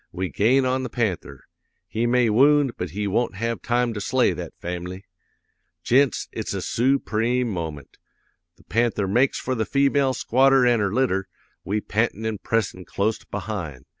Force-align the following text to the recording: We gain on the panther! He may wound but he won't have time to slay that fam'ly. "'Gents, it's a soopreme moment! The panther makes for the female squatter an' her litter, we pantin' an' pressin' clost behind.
We 0.11 0.29
gain 0.29 0.65
on 0.65 0.81
the 0.81 0.89
panther! 0.89 1.43
He 1.87 2.07
may 2.07 2.31
wound 2.31 2.71
but 2.75 2.89
he 2.89 3.05
won't 3.05 3.35
have 3.35 3.61
time 3.61 3.93
to 3.93 4.01
slay 4.01 4.33
that 4.33 4.59
fam'ly. 4.59 5.03
"'Gents, 5.83 6.27
it's 6.31 6.55
a 6.55 6.61
soopreme 6.63 7.47
moment! 7.47 7.97
The 8.55 8.63
panther 8.63 9.07
makes 9.07 9.37
for 9.37 9.53
the 9.53 9.63
female 9.63 10.15
squatter 10.15 10.65
an' 10.65 10.79
her 10.79 10.91
litter, 10.91 11.27
we 11.63 11.81
pantin' 11.81 12.25
an' 12.25 12.39
pressin' 12.39 12.83
clost 12.85 13.29
behind. 13.29 13.85